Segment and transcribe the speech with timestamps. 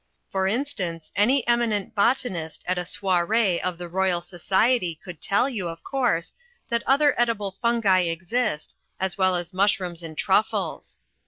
[0.31, 5.47] For in stance, any eminent botanist at a Soirie of the Ro5raI Society could tell
[5.47, 6.33] you, of course,
[6.69, 10.97] that other edible fungi exist, as well as mushrooms and truffles.